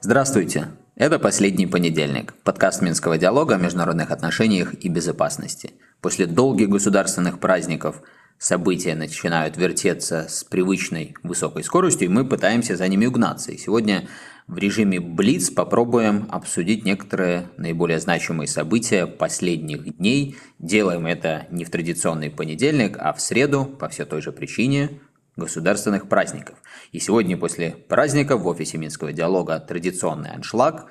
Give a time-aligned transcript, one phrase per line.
[0.00, 0.68] Здравствуйте!
[0.96, 5.74] Это «Последний понедельник»– подкаст Минского диалога о международных отношениях и безопасности.
[6.00, 8.02] После долгих государственных праздников
[8.38, 13.52] события начинают вертеться с привычной высокой скоростью, и мы пытаемся за ними угнаться.
[13.52, 14.08] И сегодня
[14.48, 20.36] в режиме Блиц попробуем обсудить некоторые наиболее значимые события последних дней.
[20.58, 25.00] Делаем это не в традиционный понедельник, а в среду по все той же причине
[25.36, 26.56] государственных праздников.
[26.92, 30.86] И сегодня после праздника в офисе Минского диалога традиционный аншлаг.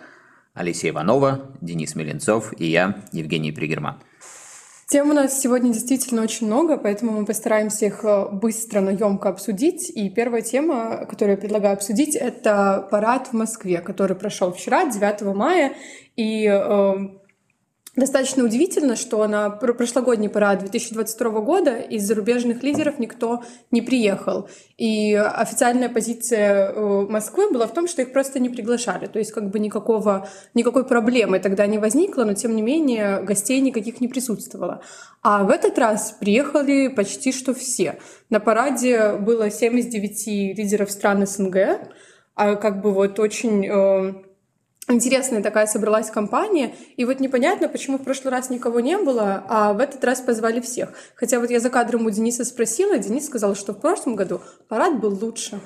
[0.54, 3.98] Алексей Иванова, Денис Меленцов и я, Евгений Пригерман.
[4.90, 9.28] Тем у нас сегодня действительно очень много, поэтому мы постараемся их э, быстро, но емко
[9.28, 9.90] обсудить.
[9.90, 15.36] И первая тема, которую я предлагаю обсудить, это парад в Москве, который прошел вчера, 9
[15.36, 15.73] мая.
[16.16, 16.94] И э,
[17.98, 24.48] Достаточно удивительно, что на прошлогодний парад 2022 года из зарубежных лидеров никто не приехал.
[24.78, 29.08] И официальная позиция э, Москвы была в том, что их просто не приглашали.
[29.08, 33.59] То есть как бы никакого, никакой проблемы тогда не возникло, но тем не менее гостей
[33.62, 34.84] никаких не присутствовало.
[35.23, 37.98] А в этот раз приехали почти что все.
[38.30, 41.58] На параде было 7 из 9 лидеров стран СНГ,
[42.36, 44.27] а как бы вот очень э,
[44.88, 49.74] интересная такая собралась компания, и вот непонятно, почему в прошлый раз никого не было, а
[49.74, 50.94] в этот раз позвали всех.
[51.16, 55.00] Хотя вот я за кадром у Дениса спросила, Денис сказал, что в прошлом году парад
[55.00, 55.60] был лучше.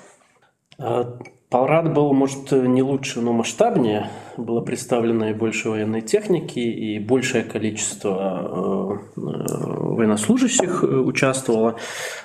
[0.82, 4.10] А, парад был, может, не лучше, но масштабнее.
[4.38, 11.76] Было представлено и больше военной техники, и большее количество э, военнослужащих э, участвовало.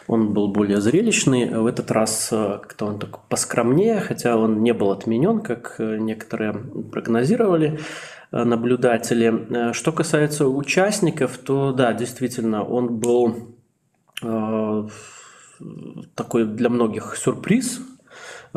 [0.07, 1.51] Он был более зрелищный.
[1.51, 6.55] В этот раз э, как-то он так поскромнее, хотя он не был отменен, как некоторые
[6.55, 7.79] прогнозировали
[8.33, 9.73] наблюдатели.
[9.73, 13.55] Что касается участников, то да, действительно, он был
[16.15, 17.81] такой для многих сюрприз,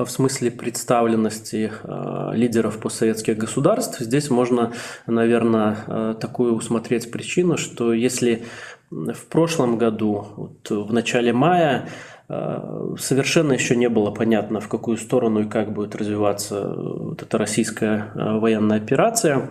[0.05, 3.99] в смысле представленности э, лидеров постсоветских государств.
[3.99, 4.73] Здесь можно,
[5.07, 8.43] наверное, э, такую усмотреть причину, что если
[8.89, 11.89] в прошлом году, вот в начале мая,
[12.27, 17.37] э, совершенно еще не было понятно, в какую сторону и как будет развиваться вот эта
[17.37, 19.49] российская военная операция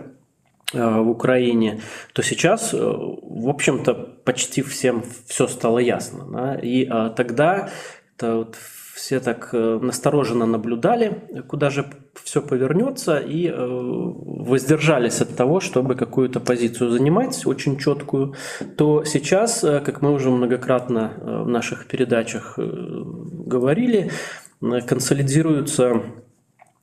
[0.71, 1.81] в Украине,
[2.13, 6.25] то сейчас, в общем-то, почти всем все стало ясно.
[6.31, 6.55] Да?
[6.61, 6.85] И
[7.15, 7.69] тогда
[8.15, 8.55] это вот
[8.99, 11.85] все так э, настороженно наблюдали, куда же
[12.21, 18.35] все повернется, и э, воздержались от того, чтобы какую-то позицию занимать, очень четкую,
[18.77, 21.13] то сейчас, э, как мы уже многократно
[21.45, 24.11] в наших передачах говорили,
[24.59, 26.01] консолидируются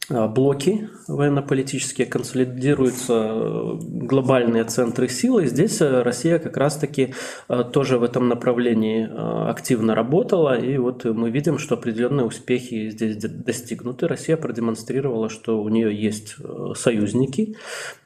[0.09, 5.47] блоки военно-политические, консолидируются э, глобальные центры силы.
[5.47, 7.15] Здесь э, Россия как раз-таки
[7.49, 9.09] э, тоже в этом направлении
[9.49, 10.59] активно работала.
[10.59, 14.09] И вот мы видим, что определенные успехи здесь достигнуты.
[14.09, 16.37] Россия продемонстрировала, что у нее есть
[16.75, 17.57] союзники,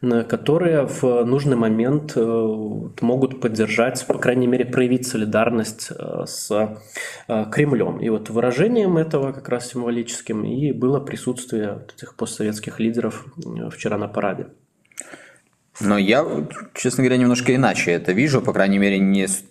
[0.01, 5.91] которые в нужный момент могут поддержать, по крайней мере, проявить солидарность
[6.27, 6.79] с
[7.27, 7.99] Кремлем.
[7.99, 13.99] И вот выражением этого как раз символическим и было присутствие этих постсоветских лидеров э, вчера
[13.99, 14.49] на параде.
[15.81, 16.25] Но я,
[16.75, 19.43] честно говоря, немножко иначе это вижу, по крайней мере, не в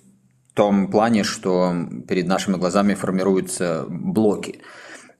[0.54, 1.74] том плане, что
[2.08, 4.62] перед нашими глазами формируются блоки.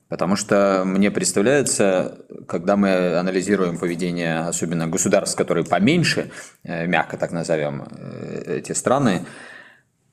[0.08, 6.32] Потому что мне представляется, когда мы анализируем поведение, особенно государств, которые поменьше,
[6.64, 9.26] э, мягко так назовем, э, эти страны,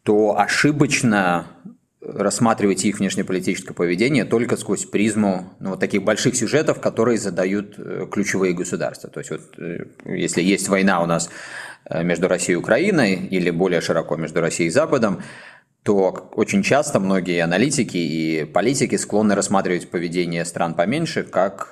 [0.02, 1.46] то ошибочно
[2.14, 8.06] рассматривать их внешнеполитическое поведение только сквозь призму ну, вот таких больших сюжетов, которые задают э,
[8.10, 9.10] ключевые государства.
[9.10, 11.28] То есть вот э, если есть война у нас
[11.84, 15.22] э, между Россией и Украиной или более широко между Россией и Западом,
[15.82, 21.68] то очень часто многие аналитики и политики склонны рассматривать поведение стран поменьше, как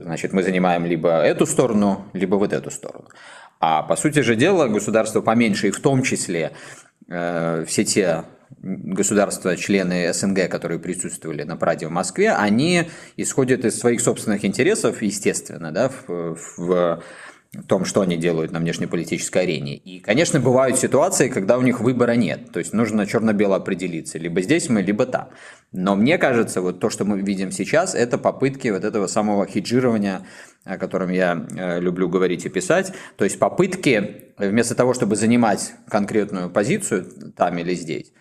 [0.00, 3.10] значит, мы занимаем либо эту сторону, либо вот эту сторону.
[3.60, 6.52] А по сути же дела государства поменьше, и в том числе
[7.06, 14.00] все те государства, члены СНГ, которые присутствовали на параде в Москве, они исходят из своих
[14.00, 17.02] собственных интересов, естественно, да, в, в
[17.68, 19.76] том, что они делают на внешнеполитической арене.
[19.76, 22.52] И, конечно, бывают ситуации, когда у них выбора нет.
[22.52, 24.18] То есть нужно черно-бело определиться.
[24.18, 25.28] Либо здесь мы, либо там.
[25.72, 30.26] Но мне кажется, вот то, что мы видим сейчас, это попытки вот этого самого хеджирования,
[30.64, 32.92] о котором я э, люблю говорить и писать.
[33.16, 37.06] То есть попытки, вместо того, чтобы занимать конкретную позицию
[37.36, 38.12] там или здесь,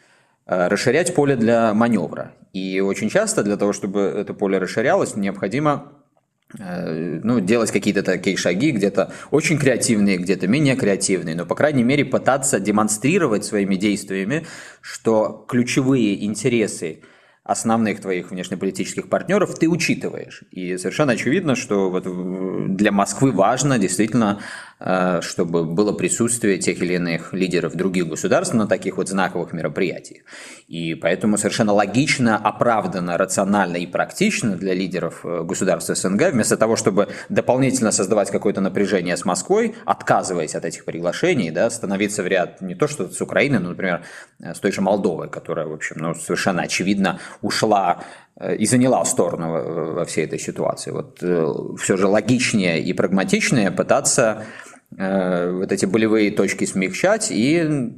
[0.46, 2.34] расширять поле для маневра.
[2.54, 5.92] И очень часто для того, чтобы это поле расширялось, необходимо
[6.60, 11.84] Э, ну, делать какие-то такие шаги, где-то очень креативные, где-то менее креативные, но, по крайней
[11.84, 14.46] мере, пытаться демонстрировать своими действиями,
[14.82, 17.02] что ключевые интересы
[17.46, 20.42] основных твоих внешнеполитических партнеров ты учитываешь.
[20.50, 24.40] И совершенно очевидно, что вот для Москвы важно действительно,
[24.80, 30.24] э, чтобы было присутствие тех или иных лидеров других государств на таких вот знаковых мероприятиях.
[30.68, 36.76] И поэтому совершенно логично, оправданно, рационально и практично для лидеров э, государств СНГ, вместо того,
[36.76, 42.62] чтобы дополнительно создавать какое-то напряжение с Москвой, отказываясь от этих приглашений, да, становиться в ряд
[42.62, 44.02] не то что с Украиной, но, например,
[44.40, 48.04] э, с той же Молдовой, которая, в общем, ну, совершенно очевидно ушла
[48.38, 50.92] э, и заняла сторону во всей этой ситуации.
[50.92, 54.46] Вот э, все же логичнее и прагматичнее пытаться
[54.98, 57.94] э, вот эти болевые точки смягчать и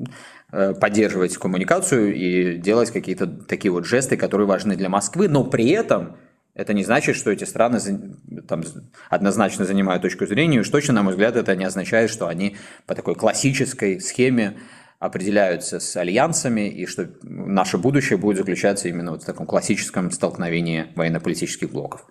[0.80, 6.16] поддерживать коммуникацию и делать какие-то такие вот жесты, которые важны для Москвы, но при этом
[6.58, 7.80] это не значит, что эти страны
[8.48, 8.64] там,
[9.10, 12.58] однозначно занимают точку зрения, и уж точно, на мой взгляд, это не означает, что они
[12.88, 14.58] по такой классической схеме
[15.00, 20.88] определяются с альянсами, и что наше будущее будет заключаться именно вот в таком классическом столкновении
[20.96, 22.06] военно-политических блоков.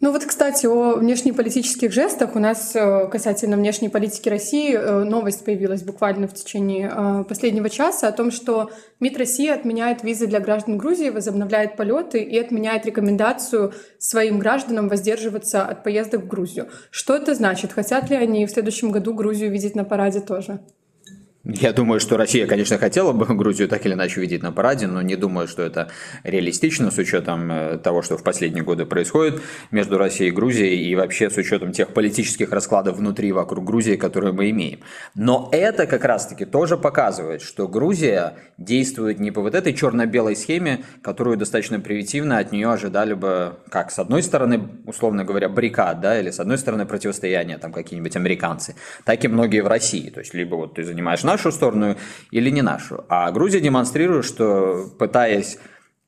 [0.00, 2.34] Ну вот, кстати, о внешнеполитических жестах.
[2.34, 7.70] У нас э, касательно внешней политики России э, новость появилась буквально в течение э, последнего
[7.70, 12.84] часа о том, что МИД России отменяет визы для граждан Грузии, возобновляет полеты и отменяет
[12.84, 16.68] рекомендацию своим гражданам воздерживаться от поездок в Грузию.
[16.90, 17.72] Что это значит?
[17.72, 20.60] Хотят ли они в следующем году Грузию видеть на параде тоже?
[21.46, 25.02] Я думаю, что Россия, конечно, хотела бы Грузию так или иначе видеть на параде, но
[25.02, 25.90] не думаю, что это
[26.22, 30.94] реалистично с учетом э, того, что в последние годы происходит между Россией и Грузией и
[30.94, 34.80] вообще с учетом тех политических раскладов внутри и вокруг Грузии, которые мы имеем.
[35.14, 40.84] Но это как раз-таки тоже показывает, что Грузия действует не по вот этой черно-белой схеме,
[41.02, 46.18] которую достаточно примитивно от нее ожидали бы, как с одной стороны, условно говоря, баррикад, да,
[46.18, 50.08] или с одной стороны противостояние, там какие-нибудь американцы, так и многие в России.
[50.08, 51.96] То есть либо вот ты занимаешь нашу сторону
[52.30, 53.04] или не нашу.
[53.08, 55.58] А Грузия демонстрирует, что пытаясь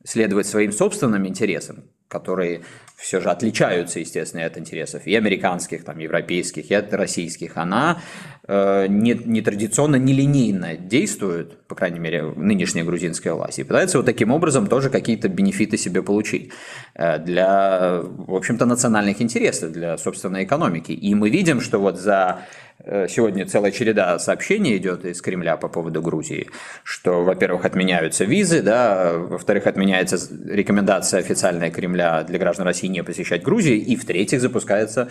[0.05, 2.63] следовать своим собственным интересам, которые
[2.97, 8.01] все же отличаются, естественно, от интересов и американских, там, европейских, и от российских, она
[8.49, 14.31] э, не, не нелинейно действует, по крайней мере, нынешняя грузинская власть, и пытается вот таким
[14.31, 16.53] образом тоже какие-то бенефиты себе получить
[16.95, 20.93] э, для, в общем-то, национальных интересов, для собственной экономики.
[20.93, 22.47] И мы видим, что вот за
[22.85, 26.49] сегодня целая череда сообщений идет из Кремля по поводу Грузии,
[26.85, 33.43] что, во-первых, отменяются визы, да, во-вторых, отменяется рекомендация официальная Кремля для граждан России не посещать
[33.43, 35.09] Грузию, и, в-третьих, запускается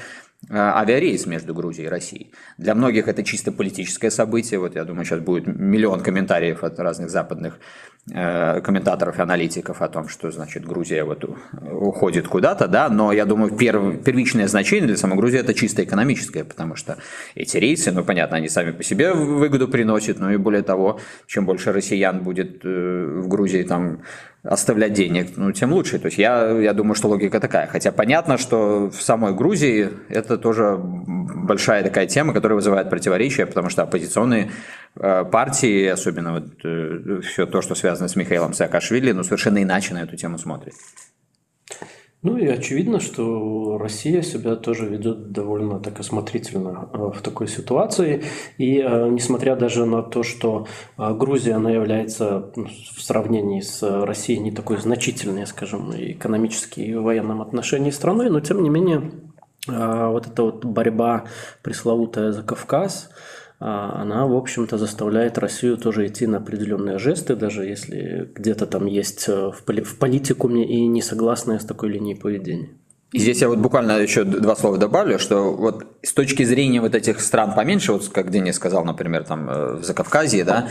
[0.49, 2.31] э, авиарейс между Грузией и Россией.
[2.57, 4.59] Для многих это чисто политическое событие.
[4.59, 7.59] Вот я думаю, сейчас будет миллион комментариев от разных западных
[8.13, 11.25] Э, комментаторов и аналитиков о том, что, значит, Грузия вот
[11.71, 16.43] уходит куда-то, да, но я думаю, перв, первичное значение для самой Грузии это чисто экономическое,
[16.43, 16.99] потому что
[17.33, 21.45] эти рейсы, ну, понятно, они сами по себе выгоду приносят, но и более того, чем
[21.45, 24.01] больше россиян будет э, в Грузии там
[24.43, 25.99] оставлять денег, ну, тем лучше.
[25.99, 27.67] То есть я, я думаю, что логика такая.
[27.67, 33.69] Хотя понятно, что в самой Грузии это тоже большая такая тема, которая вызывает противоречия, потому
[33.69, 34.51] что оппозиционные
[34.95, 39.93] э, партии, особенно вот э, все то, что связано с Михаилом Саакашвили, ну, совершенно иначе
[39.93, 40.73] на эту тему смотрят.
[42.25, 48.23] Ну и очевидно, что Россия себя тоже ведет довольно так осмотрительно э, в такой ситуации.
[48.57, 50.65] И э, несмотря даже на то, что
[50.97, 56.95] э, Грузия, она является ну, в сравнении с Россией не такой значительной, скажем, экономически и
[56.95, 59.11] в военном отношении страной, но тем не менее
[59.67, 61.25] вот эта вот борьба
[61.61, 63.11] пресловутая за Кавказ–
[63.59, 69.29] она, в общем-то, заставляет Россию тоже идти на определенные жесты, даже если где-то там есть
[69.29, 72.69] э, в политикуме и не согласные с такой линией поведения.
[73.13, 76.95] И здесь я вот буквально еще два слова добавлю, что вот с точки зрения вот
[76.95, 80.67] этих стран поменьше, вот как Денис сказал, например, там э, в Закавказье, да,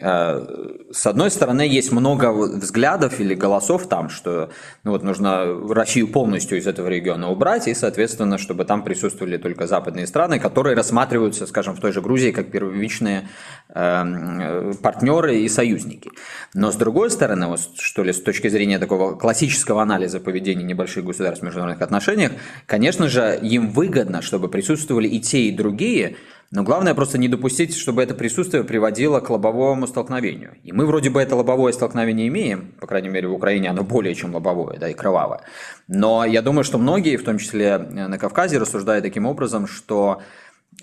[0.00, 4.50] с одной стороны, есть много взглядов или голосов там, что
[4.82, 9.66] ну вот, нужно Россию полностью из этого региона убрать, и, соответственно, чтобы там присутствовали только
[9.66, 13.28] западные страны, которые рассматриваются, скажем, в той же Грузии как первичные
[13.68, 16.10] э, партнеры и союзники.
[16.54, 21.04] Но с другой стороны, вот, что ли, с точки зрения такого классического анализа поведения небольших
[21.04, 22.32] государств в международных отношениях,
[22.64, 26.16] конечно же, им выгодно, чтобы присутствовали и те, и другие,
[26.50, 30.56] но главное просто не допустить, чтобы это присутствие приводило к лобовому столкновению.
[30.64, 34.14] И мы вроде бы это лобовое столкновение имеем, по крайней мере в Украине оно более
[34.14, 35.42] чем лобовое, да, и кровавое.
[35.86, 40.22] Но я думаю, что многие, в том числе на Кавказе, рассуждают таким образом, что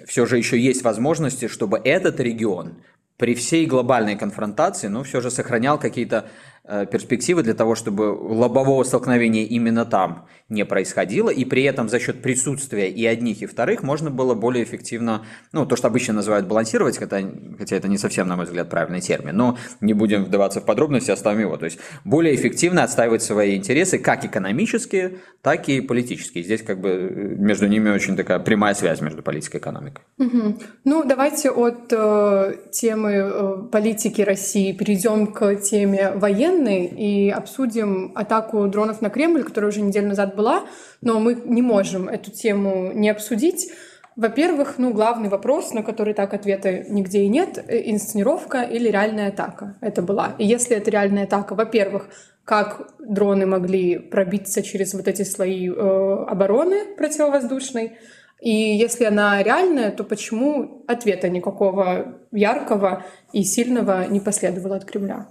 [0.06, 2.78] все же еще есть возможности, чтобы этот регион
[3.18, 6.57] при всей глобальной конфронтации, ну, все же сохранял какие-то Э,
[6.92, 12.22] перспективы для того, чтобы лобового столкновения именно там не происходило, и при этом за счет
[12.22, 16.98] присутствия и одних, и вторых можно было более эффективно, ну, то, что обычно называют балансировать,
[16.98, 17.22] хотя,
[17.58, 21.12] хотя это не совсем, на мой взгляд, правильный термин, но не будем вдаваться в подробности,
[21.12, 21.58] оставим его.
[21.58, 26.44] То есть более эффективно отстаивать свои интересы, как экономические, так и политические.
[26.44, 30.02] Здесь как бы э, между ними очень такая прямая связь между политикой и экономикой.
[30.18, 30.60] Угу.
[30.86, 38.12] Ну, давайте от э, темы э, политики России перейдем к теме военной военной и обсудим
[38.16, 40.66] атаку дронов на Кремль, которая уже неделю назад была,
[41.02, 43.72] но мы не можем эту тему не обсудить.
[44.16, 49.30] Во-первых, ну, главный вопрос, на который так ответа нигде и нет, э, инсценировка или реальная
[49.30, 50.34] атака это была.
[50.40, 52.10] И если это реальная атака, во-первых,
[52.44, 57.98] как дроны могли пробиться через вот эти слои э, обороны противовоздушной,
[58.42, 65.28] и если она реальная, то почему ответа никакого яркого и сильного не последовало от Кремля?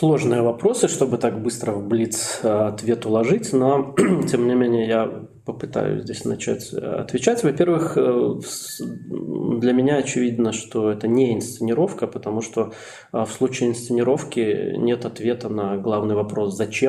[0.00, 3.94] Сложные вопросы, чтобы так быстро в блиц э, ответ уложить, но
[4.30, 7.44] тем не менее я попытаюсь здесь начать э, отвечать.
[7.44, 8.40] Во-первых, э,
[9.58, 12.72] для меня очевидно, что это не инсценировка, потому что
[13.12, 16.84] в случае инсценировки нет ответа на главный вопрос «Зач?»,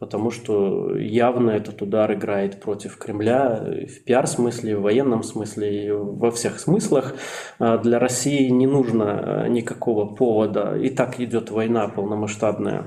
[0.00, 6.58] потому что явно этот удар играет против Кремля в пиар-смысле, в военном смысле во всех
[6.58, 7.14] смыслах.
[7.58, 10.74] А для России не нужно никакого повода.
[10.76, 12.86] И так идет война полномасштабная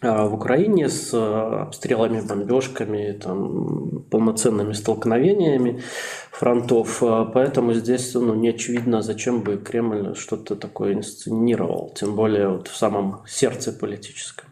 [0.00, 5.82] а, в Украине с обстрелами, бомбежками, там, полноценными столкновениями
[6.30, 7.02] фронтов.
[7.02, 12.68] А, поэтому здесь ну, не очевидно, зачем бы Кремль что-то такое инсценировал, тем более вот
[12.68, 14.50] в самом сердце политическом.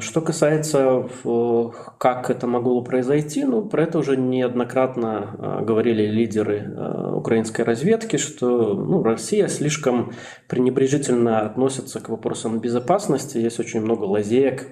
[0.00, 1.08] Что касается,
[1.98, 8.16] как это могло произойти, ну, про это уже неоднократно а, говорили лидеры а, украинской разведки,
[8.16, 10.12] что ну, Россия слишком
[10.46, 14.68] пренебрежительно относится к вопросам безопасности, есть очень много лазеек,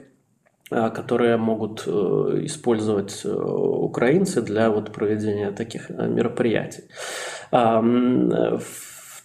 [0.70, 1.90] которые могут э,
[2.44, 6.84] использовать э, украинцы для вот проведения таких э, мероприятий.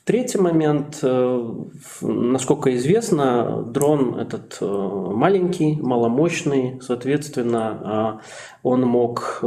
[0.09, 1.53] Третий момент, э,
[2.01, 8.27] насколько известно, дрон этот э, маленький, маломощный, соответственно, э,
[8.63, 9.43] он мог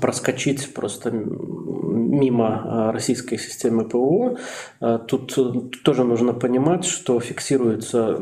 [0.00, 4.38] проскочить просто мимо российской системы ПВО.
[5.06, 5.38] Тут
[5.84, 8.18] тоже нужно понимать, что фиксируется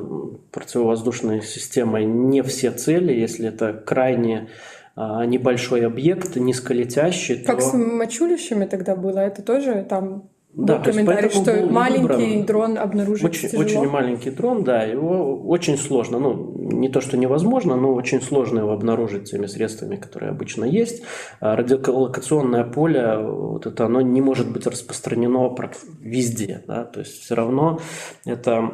[0.50, 4.49] противовоздушной системой не все цели, если это крайне
[4.97, 7.44] небольшой объект, низколетящий.
[7.44, 7.64] Как то...
[7.64, 9.21] с мочулищами тогда было?
[9.21, 13.64] Это тоже там да, был комментарий, что маленький дрон обнаружить очень, тяжело.
[13.64, 18.61] Очень маленький дрон, да, его очень сложно, ну, не то, что невозможно, но очень сложно
[18.61, 21.02] его обнаружить теми средствами, которые обычно есть.
[21.40, 25.54] А радиолокационное поле, вот это оно не может быть распространено
[26.00, 27.80] везде, да, то есть все равно
[28.25, 28.73] это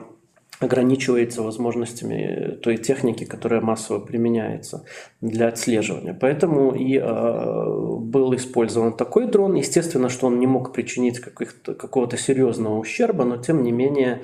[0.60, 4.84] ограничивается возможностями той техники, которая массово применяется
[5.22, 6.12] для отслеживания.
[6.12, 9.54] Поэтому и э, был использован такой дрон.
[9.54, 14.20] Естественно, что он не мог причинить какого-то серьезного ущерба, но тем не менее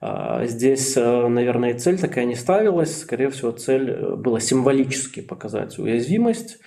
[0.00, 3.02] э, здесь, э, наверное, цель такая не ставилась.
[3.02, 6.58] Скорее всего, цель э, была символически показать уязвимость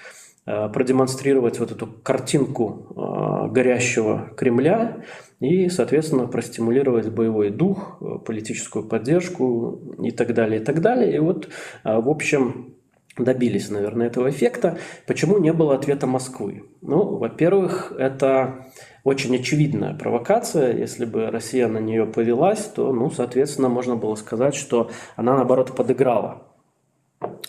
[0.45, 5.03] э, продемонстрировать вот эту картинку э, горящего Кремля
[5.39, 11.15] и, соответственно, простимулировать боевой дух, э, политическую поддержку и так далее, и так далее.
[11.15, 11.47] И вот,
[11.83, 12.75] э, в общем,
[13.17, 14.77] добились, наверное, этого эффекта.
[15.07, 16.63] Почему не было ответа Москвы?
[16.81, 18.67] Ну, во-первых, это
[19.03, 20.75] очень очевидная провокация.
[20.75, 25.75] Если бы Россия на нее повелась, то, ну, соответственно, можно было сказать, что она, наоборот,
[25.75, 26.43] подыграла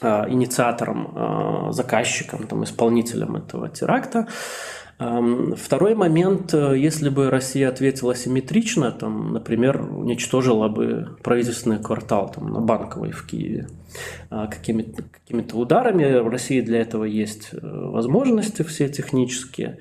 [0.01, 4.27] э, инициатором, заказчиком, там, исполнителем этого теракта.
[5.01, 12.53] Второй момент, э, если бы Россия ответила симметрично, там, например, уничтожила бы правительственный квартал там,
[12.53, 13.67] на Банковой в Киеве
[14.29, 19.79] а, какими-то какими ударами, в России для этого есть э, возможности все технические.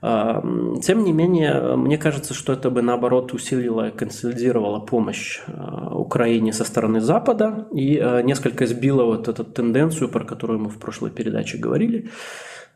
[0.00, 5.52] Тем не менее, мне кажется, что это бы наоборот усилило и консолидировало помощь э,
[5.92, 7.68] Украине со стороны Запада.
[7.72, 12.10] И несколько сбило вот эту тенденцию, про которую мы в прошлой передаче говорили,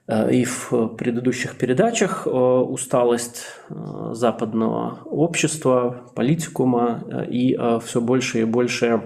[0.09, 9.03] и в предыдущих передачах э, усталость э, западного общества, политикума и все больше и больше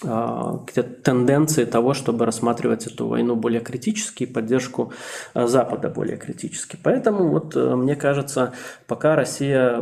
[0.00, 4.94] тенденции того, чтобы рассматривать эту войну более критически и поддержку
[5.34, 6.78] Запада более критически.
[6.82, 8.54] Поэтому вот мне кажется,
[8.86, 9.78] пока Россия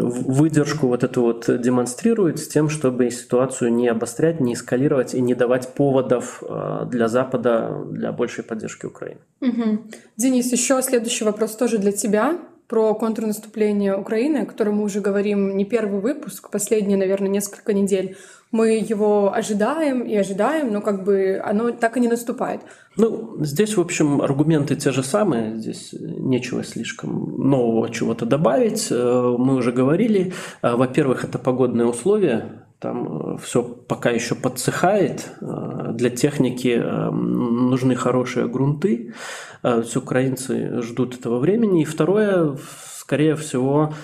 [0.00, 5.34] выдержку вот эту вот демонстрирует с тем, чтобы ситуацию не обострять, не эскалировать и не
[5.34, 9.20] давать поводов э, для Запада для большей поддержки Украины.
[9.40, 9.78] Угу.
[10.16, 12.38] Денис, еще следующий вопрос тоже для тебя.
[12.68, 18.16] про контрнаступление Украины, о котором мы уже говорим не первый выпуск, последние, наверное, несколько недель.
[18.50, 22.62] Мы его ожидаем и ожидаем, но как бы оно так и не наступает.
[22.96, 28.88] Ну, здесь, в общем, аргументы те же самые, здесь нечего слишком нового чего-то добавить.
[28.90, 35.30] Э, мы уже говорили, э, во-первых, это погодные условия, там э, все пока еще подсыхает.
[35.40, 39.14] Для техники нужны хорошие грунты.
[39.62, 41.82] Все украинцы ждут этого времени.
[41.82, 42.56] И второе,
[42.96, 43.94] скорее всего,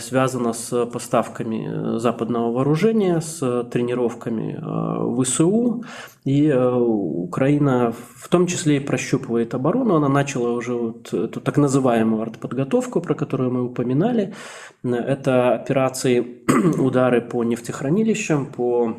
[0.00, 5.84] связано с поставками э, западного вооружения, с тренировками э, ВСУ.
[6.24, 9.96] И Украина в том числе и прощупывает оборону.
[9.96, 14.34] Она начала уже вот эту так называемую артподготовку, про которую мы упоминали.
[14.82, 16.42] Это операции,
[16.78, 18.94] удары по нефтехранилищам, по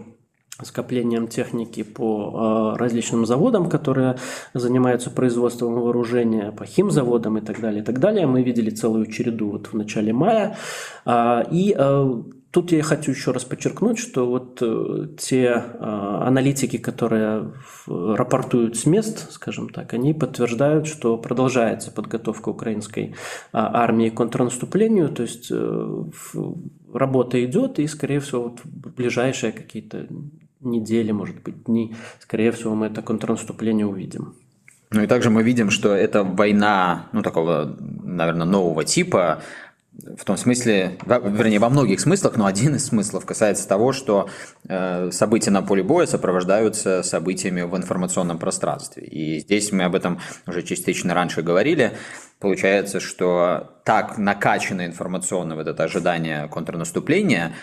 [0.66, 4.18] скоплением техники по э, различным заводам, которые
[4.54, 8.28] занимаются производством вооружения, по химзаводам и так далее, и так далее.
[8.28, 10.58] Мы видели целую череду вот в начале мая.
[11.06, 17.54] А, и э, тут я хочу еще раз подчеркнуть, что вот э, те аналитики, которые
[17.88, 23.16] рапортуют с мест, скажем так, они подтверждают, что продолжается подготовка украинской
[23.54, 25.52] армии к контрнаступлению, то есть
[26.94, 30.08] работа идет, и, скорее всего, вот ближайшие какие-то
[30.62, 34.36] недели, может быть, дни, скорее всего, мы это контрнаступление увидим.
[34.92, 39.44] Ну и также мы видим, что это война, ну, такого, наверное, нового типа,
[40.18, 44.30] в том смысле, вернее, во многих смыслах, но один из смыслов касается того, что
[44.68, 49.04] э, события на поле боя сопровождаются событиями в информационном пространстве.
[49.04, 51.98] И здесь мы об этом уже частично раньше говорили.
[52.40, 57.54] Получается, что так накачано информационно вот это ожидание контрнаступления,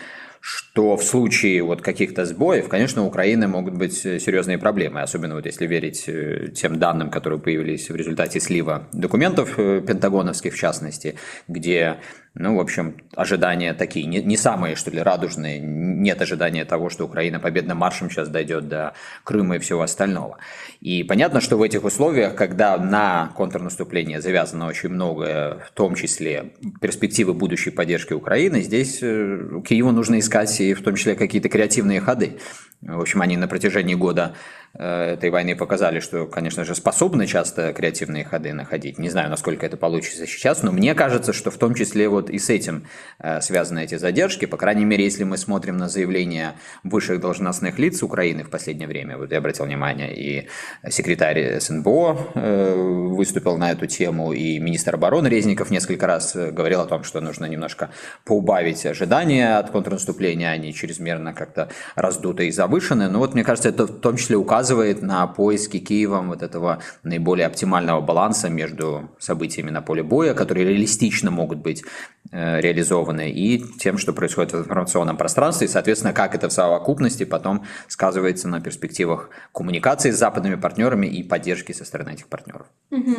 [0.48, 5.44] что в случае вот каких-то сбоев, конечно, у Украины могут быть серьезные проблемы, особенно вот
[5.44, 11.16] если верить э, тем данным, которые появились в результате слива документов э, пентагоновских, в частности,
[11.48, 11.96] где
[12.38, 15.58] ну, в общем, ожидания такие, не, не самые, что ли, радужные.
[15.58, 18.92] Нет ожидания того, что Украина победным маршем сейчас дойдет до
[19.24, 20.36] Крыма и всего остального.
[20.82, 26.52] И понятно, что в этих условиях, когда на контрнаступление завязано очень многое, в том числе
[26.82, 32.00] перспективы будущей поддержки Украины, здесь э, Киеву нужно искать и в том числе какие-то креативные
[32.00, 32.38] ходы.
[32.82, 34.34] В общем, они на протяжении года
[34.78, 38.98] этой войны показали, что, конечно же, способны часто креативные ходы находить.
[38.98, 42.38] Не знаю, насколько это получится сейчас, но мне кажется, что в том числе вот и
[42.38, 42.86] с этим
[43.18, 44.44] э, связаны эти задержки.
[44.44, 49.16] По крайней мере, если мы смотрим на заявления высших должностных лиц Украины в последнее время,
[49.16, 50.48] вот я обратил внимание, и
[50.90, 56.86] секретарь СНБО э, выступил на эту тему, и министр обороны Резников несколько раз говорил о
[56.86, 57.90] том, что нужно немножко
[58.24, 63.08] поубавить ожидания от контрнаступления, они чрезмерно как-то раздуты и завышены.
[63.08, 66.82] Но вот мне кажется, это в том числе указывает указывает на поиски Киевом вот этого
[67.04, 71.84] наиболее оптимального баланса между событиями на поле боя, которые реалистично могут быть
[72.32, 77.24] э, реализованы, и тем, что происходит в информационном пространстве, и, соответственно, как это в совокупности
[77.24, 82.66] потом сказывается на перспективах коммуникации с западными партнерами и поддержки со стороны этих партнеров.
[82.90, 83.16] Угу.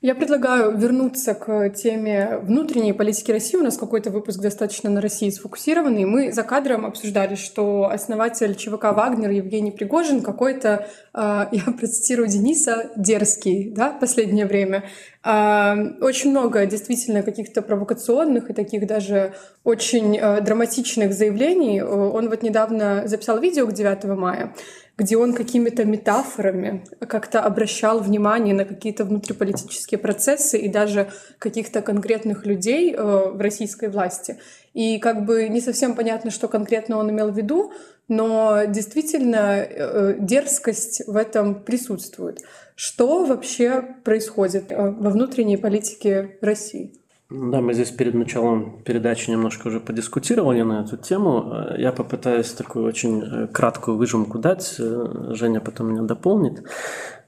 [0.00, 3.56] Я предлагаю вернуться к теме внутренней политики России.
[3.56, 6.04] У нас какой-то выпуск достаточно на России сфокусированный.
[6.04, 12.90] Мы за кадром обсуждали, что основатель ЧВК «Вагнер» Евгений Пригожин какой-то, э, я процитирую Дениса,
[12.96, 14.84] дерзкий, да, последнее время.
[15.24, 21.82] Э, очень много действительно каких-то провокационных и таких даже очень э, драматичных заявлений.
[21.82, 24.54] Он вот недавно записал видео к 9 мая,
[24.96, 32.46] где он какими-то метафорами как-то обращал внимание на какие-то внутриполитические процессы и даже каких-то конкретных
[32.46, 34.38] людей э, в российской власти.
[34.72, 37.72] И как бы не совсем понятно, что конкретно он имел в виду,
[38.06, 42.42] но действительно э, дерзкость в этом присутствует.
[42.76, 46.92] Что вообще происходит э, во внутренней политике России?
[47.30, 51.54] Да, мы здесь перед началом передачи немножко уже подискутировали на эту тему.
[51.78, 54.76] Я попытаюсь такую очень э, краткую выжимку дать.
[54.78, 56.62] Э, Женя потом меня дополнит.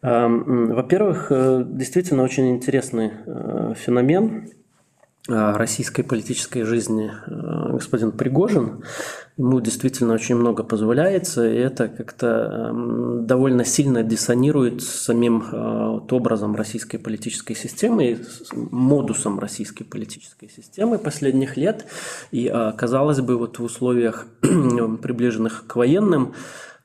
[0.02, 3.10] Эм, во-первых, э, действительно очень интересный
[3.74, 4.50] феномен
[5.28, 7.10] российской политической жизни
[7.76, 8.82] господин Пригожин.
[9.36, 16.00] Ему действительно очень много позволяется, и это как-то эм, довольно сильно диссонирует с самим э,
[16.10, 21.84] образом российской политической системы, с модусом российской политической системы последних лет.
[22.30, 26.32] И, э, казалось бы, вот в условиях приближенных к военным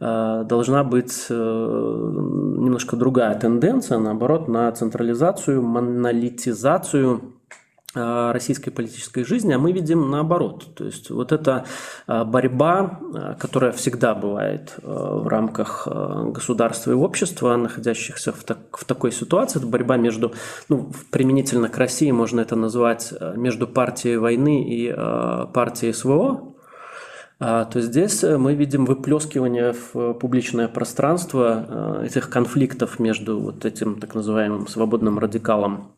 [0.01, 7.40] э, должна быть немножко другая тенденция, наоборот, на централизацию, монолитизацию Э,
[7.93, 10.75] российской политической жизни, а мы видим наоборот.
[10.75, 11.65] То есть вот эта
[12.07, 18.85] э, борьба, э, которая всегда бывает в рамках государства и общества, находящихся в, так, в
[18.85, 20.33] такой ситуации, это борьба между,
[20.69, 24.93] ну, применительно к России можно это назвать, между партией войны и
[25.53, 26.53] партией СВО,
[27.39, 34.67] то здесь мы видим выплескивание в публичное пространство этих конфликтов между вот этим так называемым
[34.67, 35.91] свободным радикалом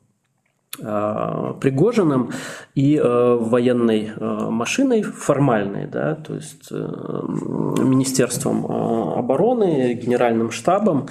[0.76, 2.32] Пригожиным
[2.74, 11.10] и э, военной э, машиной формальной, да, то есть Министерством обороны, Генеральным штабом.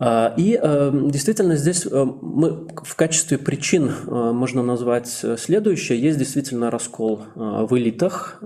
[0.00, 6.00] И действительно здесь мы в качестве причин можно назвать следующее.
[6.00, 8.40] Есть действительно раскол в элитах,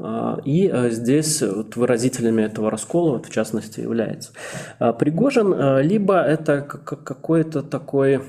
[0.46, 4.32] и здесь вот выразителями этого раскола, вот в частности, является
[4.78, 8.22] Пригожин, либо это какой-то такой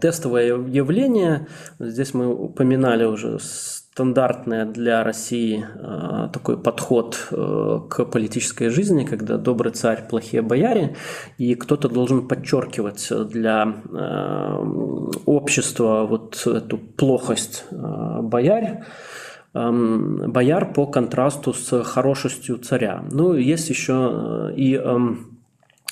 [0.00, 1.48] тестовое явление.
[1.78, 3.38] Здесь мы упоминали уже
[3.96, 10.96] стандартное для России а, такой подход э, к политической жизни, когда добрый царь, плохие бояре,
[11.38, 14.58] и кто-то должен подчеркивать для э,
[15.24, 18.82] общества вот эту плохость э, боярь,
[19.54, 23.02] эм, бояр по контрасту с хорошестью царя.
[23.10, 25.35] Ну, есть еще и эм, а,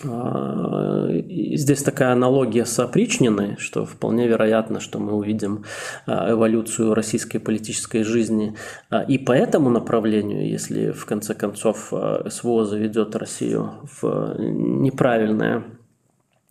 [0.02, 5.64] здесь такая аналогия с опричниной, что вполне вероятно, что мы увидим
[6.06, 8.56] а, эволюцию российской политической жизни
[8.90, 11.92] а, и по этому направлению, если в конце концов
[12.28, 15.62] СВО заведет Россию в неправильное а,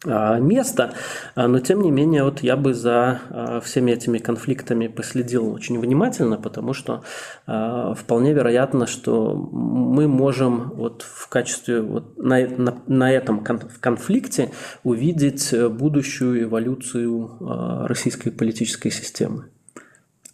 [0.06, 0.94] место,
[1.36, 5.80] а, но тем не менее вот я бы за а, всеми этими конфликтами последил очень
[5.80, 7.04] внимательно, потому что
[7.46, 14.52] вполне вероятно, что мы можем вот в качестве вот на, на, на этом конфликте
[14.84, 19.53] увидеть будущую эволюцию российской политической системы.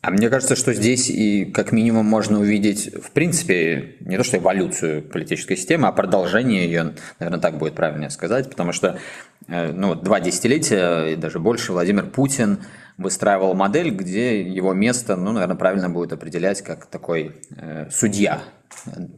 [0.02, 4.38] А мне кажется, что здесь и как минимум можно увидеть, в принципе, не то что
[4.38, 8.98] эволюцию политической системы, а продолжение ее, наверное, так будет правильнее сказать, потому что
[9.50, 12.60] э, ну, два десятилетия и даже больше Владимир Путин
[12.98, 18.42] выстраивал модель, где его место, ну, наверное, правильно будет определять как такой э, судья,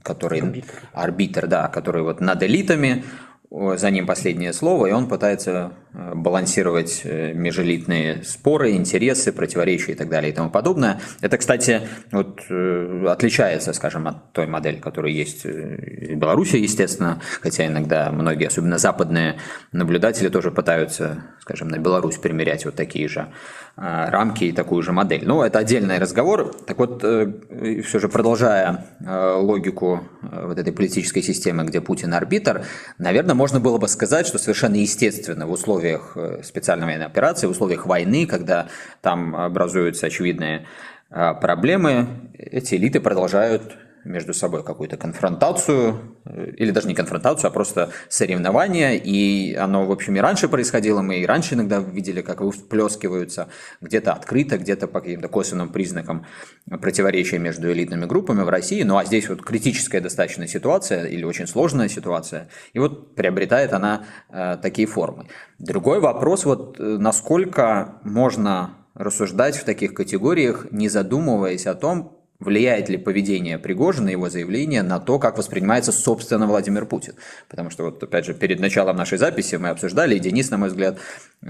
[0.01, 0.73] который арбитр.
[0.93, 3.03] арбитр, да, который вот над элитами
[3.51, 10.07] за ним последнее слово, и он пытается балансировать э, межэлитные споры, интересы, противоречия и так
[10.07, 11.01] далее и тому подобное.
[11.19, 17.67] Это, кстати, вот, э, отличается, скажем, от той модели, которая есть в Беларуси, естественно, хотя
[17.67, 19.35] иногда многие, особенно западные
[19.73, 23.27] наблюдатели, тоже пытаются, скажем, на Беларусь примерять вот такие же
[23.75, 25.23] рамки и такую же модель.
[25.25, 26.53] Но это отдельный разговор.
[26.67, 32.65] Так вот, все же продолжая логику вот этой политической системы, где Путин арбитр,
[32.97, 35.80] наверное, можно было бы сказать, что совершенно естественно в условиях
[36.15, 38.67] э, специальной военной операции, в условиях войны, когда
[39.01, 40.65] там образуются очевидные
[41.09, 47.51] э, проблемы, эти элиты продолжают между собой какую-то конфронтацию, э, или даже не конфронтацию, а
[47.51, 52.41] просто соревнование, и оно, в общем, и раньше происходило, мы и раньше иногда видели, как
[52.41, 53.47] вплескиваются
[53.81, 56.25] где-то открыто, где-то по каким-то косвенным признакам
[56.69, 61.47] противоречия между элитными группами в России, ну а здесь вот критическая достаточно ситуация или очень
[61.47, 65.27] сложная ситуация, и вот приобретает она э, такие формы.
[65.59, 72.89] Другой вопрос, вот э, насколько можно рассуждать в таких категориях, не задумываясь о том, Влияет
[72.89, 77.13] ли поведение Пригожина, его заявление на то, как воспринимается собственно Владимир Путин?
[77.47, 80.69] Потому что вот опять же перед началом нашей записи мы обсуждали, и Денис, на мой
[80.69, 80.97] взгляд,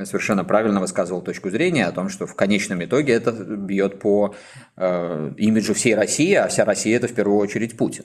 [0.03, 4.35] совершенно правильно высказывал точку зрения о том, что в конечном итоге это бьет по
[4.75, 8.03] э, имиджу всей России, а вся Россия это в первую очередь Путин.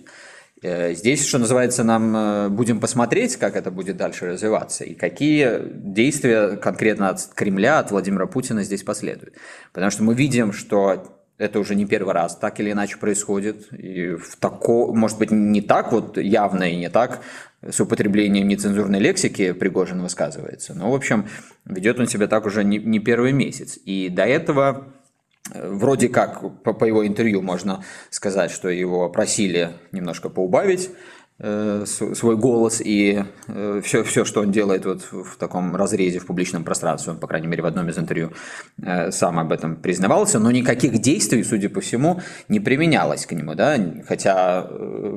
[0.62, 5.60] Э, здесь, что называется, нам э, будем посмотреть, как это будет дальше развиваться, и какие
[5.74, 9.34] действия конкретно от Кремля, от Владимира Путина здесь последуют.
[9.72, 13.72] Потому что мы видим, что это уже не первый раз так или иначе происходит.
[13.72, 17.20] И в тако, может быть, не так вот явно и не так
[17.62, 20.74] с употреблением нецензурной лексики Пригожин высказывается.
[20.74, 21.28] Но, в общем,
[21.64, 23.78] ведет он себя так уже не, не первый месяц.
[23.84, 24.94] И до этого
[25.52, 30.90] э, вроде как по, по его интервью можно сказать, что его просили немножко поубавить
[31.38, 33.22] свой голос и
[33.82, 37.26] все, э, все, что он делает вот в таком разрезе в публичном пространстве, он, по
[37.26, 38.32] крайней мере, в одном из интервью
[38.82, 43.54] э, сам об этом признавался, но никаких действий, судя по всему, не применялось к нему,
[43.54, 43.76] да,
[44.08, 44.62] хотя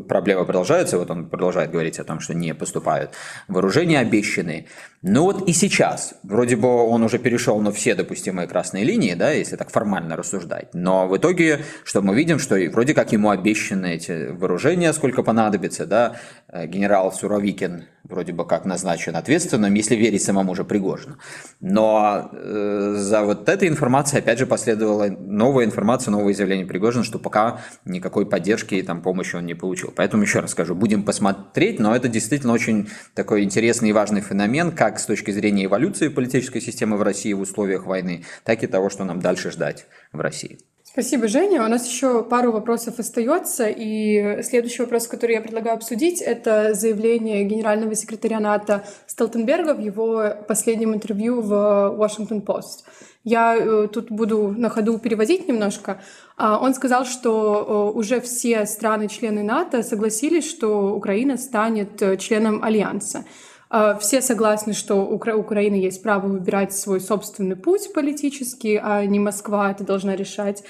[0.10, 3.12] проблемы продолжаются, вот он продолжает говорить о том, что не поступают
[3.48, 4.66] вооружения обещанные,
[5.02, 9.32] ну вот и сейчас, вроде бы он уже перешел на все допустимые красные линии, да,
[9.32, 13.96] если так формально рассуждать, но в итоге, что мы видим, что вроде как ему обещаны
[13.96, 16.09] эти вооружения, сколько понадобится, да,
[16.52, 21.18] Э, генерал Суровикин вроде бы как назначен ответственным, если верить самому же Пригожину.
[21.60, 27.20] Но э, за вот этой информацией, опять же, последовала новая информация, новое заявление Пригожина, что
[27.20, 29.94] пока никакой поддержки и там, помощи он не получил.
[29.96, 34.72] Поэтому еще раз скажу, будем посмотреть, но это действительно очень такой интересный и важный феномен,
[34.72, 38.90] как с точки зрения эволюции политической системы в России в условиях войны, так и того,
[38.90, 40.58] что нам дальше ждать в России.
[40.92, 41.64] Спасибо, Женя.
[41.64, 43.68] У нас еще пару вопросов остается.
[43.70, 50.34] И следующий вопрос, который я предлагаю обсудить, это заявление генерального секретаря НАТО Столтенберга в его
[50.48, 51.54] последнем интервью в
[51.96, 52.86] Washington Post.
[53.24, 56.02] Я э, тут буду на ходу переводить немножко.
[56.38, 62.64] А, он сказал, что э, уже все страны-члены НАТО согласились, что Украина станет э, членом
[62.64, 63.26] Альянса.
[63.70, 69.20] А, все согласны, что у Украины есть право выбирать свой собственный путь политический, а не
[69.20, 70.64] Москва это должна решать.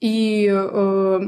[0.00, 1.20] И э,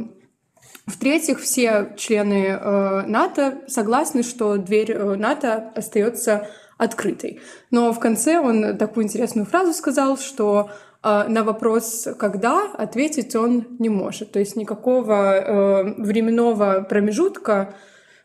[0.86, 7.40] в-третьих, все члены э, НАТО согласны, что дверь э, НАТО остается открытой.
[7.70, 10.70] Но в конце он такую интересную фразу сказал, что
[11.02, 14.32] на вопрос «когда» ответить он не может.
[14.32, 17.74] То есть никакого временного промежутка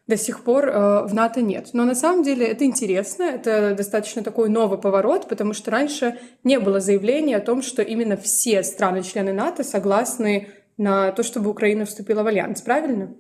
[0.10, 1.70] до сих пор э, в НАТО нет.
[1.74, 6.60] Но на самом деле это интересно, это достаточно такой новый поворот, потому что раньше не
[6.60, 12.24] было заявления о том, что именно все страны-члены НАТО согласны на то, чтобы Украина вступила
[12.24, 13.14] в альянс, правильно?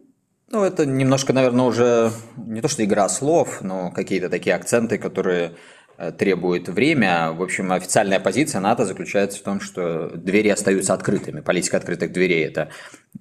[0.52, 5.54] Ну, это немножко, наверное, уже не то, что игра слов, но какие-то такие акценты, которые
[6.02, 7.34] Э, требует время.
[7.34, 11.42] В общем, официальная позиция НАТО заключается в том, что двери остаются открытыми.
[11.42, 12.70] Политика открытых дверей– это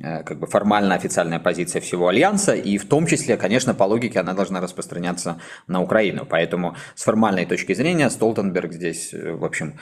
[0.00, 4.34] как бы формально официальная позиция всего Альянса, и в том числе, конечно, по логике она
[4.34, 6.26] должна распространяться на Украину.
[6.28, 9.78] Поэтому с формальной точки зрения Столтенберг здесь, э, в общем,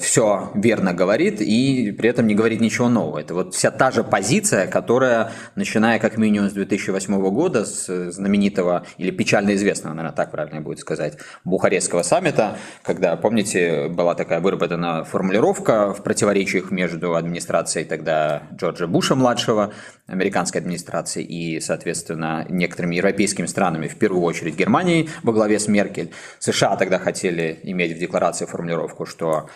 [0.00, 3.18] все верно говорит и при этом не говорит ничего нового.
[3.18, 8.84] Это вот вся та же позиция, которая, начиная как минимум с 2008 года, с знаменитого
[8.96, 15.04] или печально известного, наверное, так правильно будет сказать, Бухарестского саммита, когда, помните, была такая выработана
[15.04, 19.47] формулировка в противоречиях между администрацией тогда Джорджа Буша-младшего,
[20.06, 26.10] американской администрацией и, соответственно, некоторыми европейскими странами, в первую очередь Германией во главе с Меркель.
[26.38, 29.48] США тогда хотели иметь в декларации формулировку, что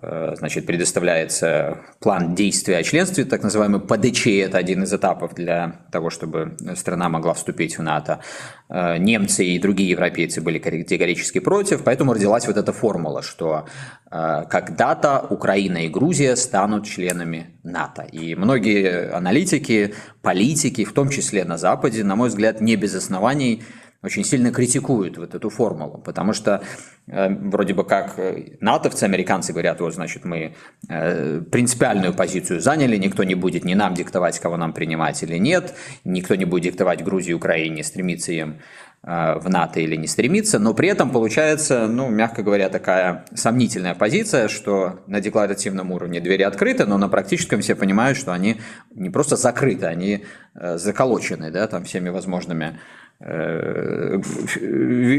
[0.00, 6.10] значит, предоставляется план действия о членстве, так называемый ПДЧ, это один из этапов для того,
[6.10, 8.20] чтобы страна могла вступить в НАТО.
[8.68, 13.66] Э, немцы и другие европейцы были категорически против, поэтому родилась вот эта формула, что
[14.10, 18.02] э, когда-то Украина и Грузия станут членами НАТО.
[18.02, 23.62] И многие аналитики, политики, в том числе на Западе, на мой взгляд, не без оснований
[24.06, 26.62] очень сильно критикуют вот эту формулу, потому что
[27.08, 30.54] э, вроде бы как э, натовцы, американцы говорят, вот, значит, мы
[30.88, 35.74] э, принципиальную позицию заняли, никто не будет ни нам диктовать, кого нам принимать или нет,
[36.04, 38.60] никто не будет диктовать Грузии Украине, стремиться им
[39.02, 43.96] э, в НАТО или не стремиться, но при этом получается, ну, мягко говоря, такая сомнительная
[43.96, 48.60] позиция, что на декларативном уровне двери открыты, но на практическом все понимают, что они
[48.94, 52.78] не просто закрыты, они э, заколочены, да, там всеми возможными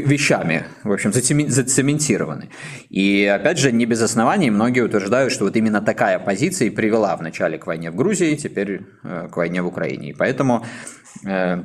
[0.06, 2.50] вещами, в общем, зацементированы.
[2.90, 7.16] И опять же, не без оснований многие утверждают, что вот именно такая позиция и привела
[7.16, 10.10] вначале к войне в Грузии, теперь э, к войне в Украине.
[10.10, 10.64] И поэтому
[11.26, 11.64] э,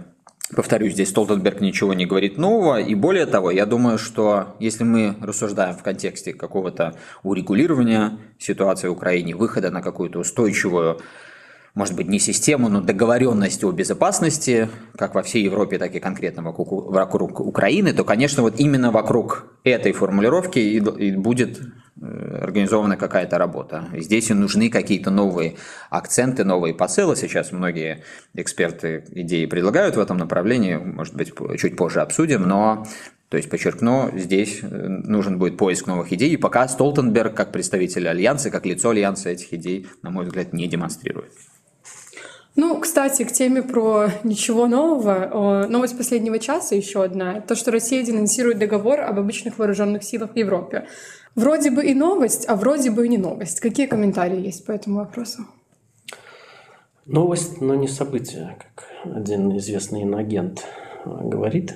[0.55, 5.15] Повторюсь, здесь Столтенберг ничего не говорит нового, и более того, я думаю, что если мы
[5.21, 10.99] рассуждаем в контексте какого-то урегулирования ситуации в Украине, выхода на какую-то устойчивую
[11.75, 16.43] может быть, не систему, но договоренность о безопасности, как во всей Европе, так и конкретно
[16.43, 21.59] вокруг, вокруг Украины, то, конечно, вот именно вокруг этой формулировки и, и будет
[21.99, 23.85] э, организована какая-то работа.
[23.93, 25.55] Здесь и нужны какие-то новые
[25.89, 27.15] акценты, новые посылы.
[27.15, 28.03] Сейчас многие
[28.35, 32.85] эксперты идеи предлагают в этом направлении, может быть, чуть позже обсудим, но
[33.29, 38.07] то есть, подчеркну, здесь э, нужен будет поиск новых идей, и пока Столтенберг, как представитель
[38.07, 41.31] Альянса, как лицо Альянса, этих идей, на мой взгляд, не демонстрирует.
[42.55, 45.65] Ну, кстати, к теме про ничего нового.
[45.67, 47.41] Новость последнего часа еще одна.
[47.41, 50.85] То, что Россия денонсирует договор об обычных вооруженных силах в Европе.
[51.35, 53.59] Вроде бы и новость, а вроде бы и не новость.
[53.59, 55.45] Какие комментарии есть по этому вопросу?
[57.07, 58.85] Новость, но не событие, как
[59.15, 60.63] один известный иноагент
[61.05, 61.75] говорит.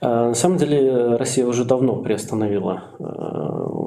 [0.00, 2.84] А, на самом деле Россия уже давно приостановила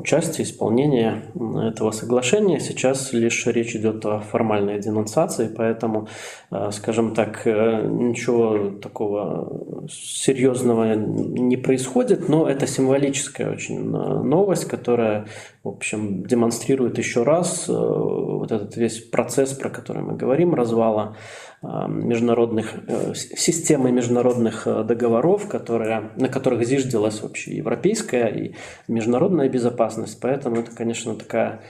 [0.06, 2.60] участие, исполнение этого соглашения.
[2.60, 6.08] Сейчас лишь речь идет о формальной денонсации, поэтому,
[6.52, 14.66] а, скажем так, э, ничего такого серьезного не происходит, но это символическая очень э, новость,
[14.66, 15.28] которая,
[15.64, 21.18] в общем, демонстрирует еще раз вот этот весь процесс, про который мы говорим, развала
[21.62, 22.76] международных,
[23.16, 28.56] системы международных договоров, которые, на которых зиждилась вообще европейская и
[28.88, 30.20] международная безопасность.
[30.22, 31.62] Поэтому это, конечно, такая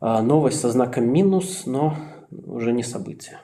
[0.00, 1.94] новость со знаком минус, но
[2.30, 3.38] уже не событие.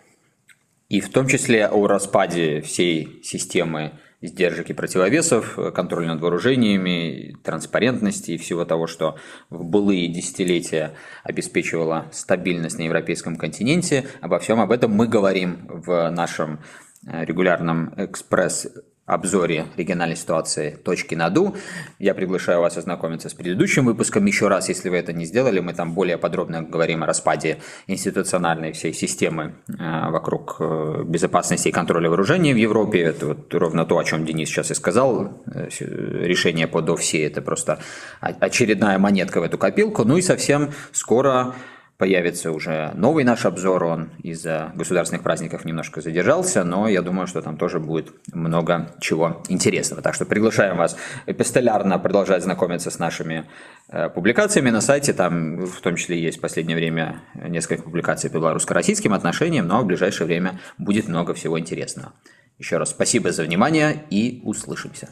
[0.88, 3.92] И в том числе о распаде всей системы
[4.27, 9.19] сдержек и противовесов, контроля над вооружениями, транспарентности и всего того, что
[9.51, 14.07] в былые десятилетия обеспечивало стабильность на европейском континенте.
[14.21, 16.61] Обо всем об этом мы говорим в нашем
[17.07, 18.69] э, регулярном экспресс
[19.07, 21.57] обзоре региональной ситуации «Точки наду».
[21.99, 25.61] Я приглашаю вас ознакомиться с предыдущим выпуском еще раз, если вы это не сделали.
[25.61, 31.73] Мы там более подробно говорим о распаде институциональной всей системы э, вокруг э, безопасности и
[31.73, 33.03] контроля вооружений в Европе.
[33.03, 35.43] Это вот ровно то, о чем Денис сейчас и сказал.
[35.53, 37.81] Э, решение по ДОВСИ– это просто
[38.21, 40.05] очередная монетка в эту копилку.
[40.05, 41.55] Ну и совсем скоро
[41.98, 43.85] появится уже новый наш обзор.
[43.85, 49.42] Он из-за государственных праздников немножко задержался, но я думаю, что там тоже будет много чего
[49.48, 50.02] интересного.
[50.02, 53.44] Так что приглашаем вас эпистолярно продолжать знакомиться с нашими
[53.88, 55.12] э, публикациями на сайте.
[55.12, 59.87] Там в том числе есть в последнее время несколько публикаций по белорусско-российским отношениям, но в
[59.87, 62.12] ближайшее время будет много всего интересного.
[62.59, 65.09] Еще раз спасибо за внимание и услышимся.